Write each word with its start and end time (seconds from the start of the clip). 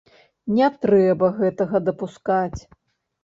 Не 0.59 0.69
трэба 0.85 1.29
гэтага 1.41 1.81
дапускаць. 1.91 2.61